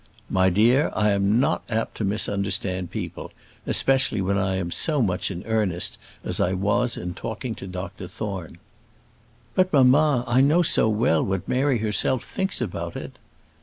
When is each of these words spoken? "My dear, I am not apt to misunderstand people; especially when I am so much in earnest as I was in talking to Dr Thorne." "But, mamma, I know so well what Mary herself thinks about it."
"My 0.31 0.49
dear, 0.49 0.91
I 0.95 1.11
am 1.11 1.39
not 1.39 1.61
apt 1.69 1.95
to 1.97 2.03
misunderstand 2.03 2.89
people; 2.89 3.31
especially 3.67 4.19
when 4.19 4.35
I 4.35 4.55
am 4.55 4.71
so 4.71 4.99
much 4.99 5.29
in 5.29 5.43
earnest 5.45 5.99
as 6.23 6.39
I 6.41 6.53
was 6.53 6.97
in 6.97 7.13
talking 7.13 7.53
to 7.53 7.67
Dr 7.67 8.07
Thorne." 8.07 8.57
"But, 9.53 9.71
mamma, 9.71 10.23
I 10.25 10.41
know 10.41 10.63
so 10.63 10.89
well 10.89 11.21
what 11.23 11.47
Mary 11.47 11.77
herself 11.77 12.23
thinks 12.23 12.61
about 12.61 12.95
it." 12.95 13.19